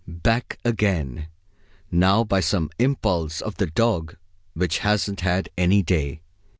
[0.07, 1.27] Back again,
[1.91, 4.17] now, by some impulse of the dog
[4.55, 6.21] which hasn't had any day.